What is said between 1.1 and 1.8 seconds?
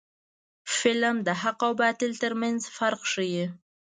د حق او